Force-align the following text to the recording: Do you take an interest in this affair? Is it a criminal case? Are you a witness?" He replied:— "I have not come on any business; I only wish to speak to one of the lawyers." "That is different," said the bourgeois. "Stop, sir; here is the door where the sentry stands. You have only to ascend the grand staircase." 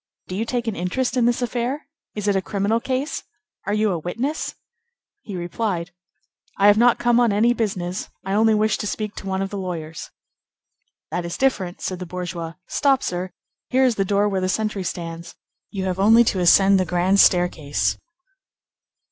Do 0.27 0.35
you 0.35 0.45
take 0.45 0.65
an 0.65 0.75
interest 0.75 1.15
in 1.15 1.25
this 1.25 1.43
affair? 1.43 1.85
Is 2.15 2.27
it 2.27 2.35
a 2.35 2.41
criminal 2.41 2.79
case? 2.79 3.21
Are 3.67 3.73
you 3.75 3.91
a 3.91 3.99
witness?" 3.99 4.55
He 5.21 5.35
replied:— 5.35 5.91
"I 6.57 6.65
have 6.65 6.77
not 6.79 6.97
come 6.97 7.19
on 7.19 7.31
any 7.31 7.53
business; 7.53 8.09
I 8.25 8.33
only 8.33 8.55
wish 8.55 8.79
to 8.79 8.87
speak 8.87 9.13
to 9.17 9.27
one 9.27 9.43
of 9.43 9.51
the 9.51 9.59
lawyers." 9.59 10.09
"That 11.11 11.23
is 11.23 11.37
different," 11.37 11.81
said 11.81 11.99
the 11.99 12.07
bourgeois. 12.07 12.53
"Stop, 12.65 13.03
sir; 13.03 13.29
here 13.69 13.85
is 13.85 13.93
the 13.93 14.03
door 14.03 14.27
where 14.27 14.41
the 14.41 14.49
sentry 14.49 14.83
stands. 14.83 15.35
You 15.69 15.85
have 15.85 15.99
only 15.99 16.23
to 16.23 16.39
ascend 16.39 16.79
the 16.79 16.85
grand 16.85 17.19
staircase." 17.19 17.99